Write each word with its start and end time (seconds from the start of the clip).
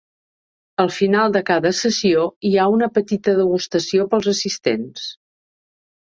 Al 0.83 0.87
final 0.93 1.35
de 1.35 1.41
cada 1.49 1.71
sessió, 1.79 2.23
hi 2.49 2.51
ha 2.57 2.65
una 2.77 2.89
petita 2.97 3.37
degustació 3.41 4.09
pels 4.15 4.33
assistents. 4.35 5.07